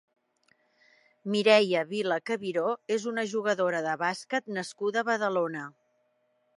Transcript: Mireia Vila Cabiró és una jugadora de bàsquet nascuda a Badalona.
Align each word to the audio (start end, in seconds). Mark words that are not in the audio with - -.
Mireia 1.35 1.83
Vila 1.91 2.17
Cabiró 2.31 2.73
és 2.97 3.07
una 3.13 3.29
jugadora 3.35 3.85
de 3.91 3.95
bàsquet 4.07 4.53
nascuda 4.59 5.05
a 5.05 5.09
Badalona. 5.15 5.73